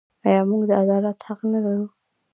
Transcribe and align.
آیا 0.27 0.41
موږ 0.49 0.63
د 0.69 0.71
عدالت 0.83 1.17
حق 1.27 1.39
نلرو؟ 1.51 1.85